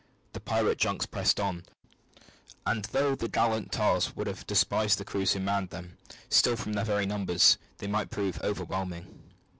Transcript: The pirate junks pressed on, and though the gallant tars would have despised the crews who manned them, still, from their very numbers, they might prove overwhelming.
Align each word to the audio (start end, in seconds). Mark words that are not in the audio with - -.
The 0.33 0.39
pirate 0.39 0.79
junks 0.79 1.05
pressed 1.05 1.39
on, 1.39 1.61
and 2.65 2.85
though 2.85 3.13
the 3.13 3.27
gallant 3.27 3.71
tars 3.71 4.15
would 4.15 4.25
have 4.25 4.47
despised 4.47 4.97
the 4.97 5.05
crews 5.05 5.33
who 5.33 5.39
manned 5.39 5.69
them, 5.69 5.99
still, 6.27 6.55
from 6.55 6.73
their 6.73 6.83
very 6.85 7.05
numbers, 7.05 7.59
they 7.77 7.85
might 7.85 8.09
prove 8.09 8.41
overwhelming. 8.41 9.21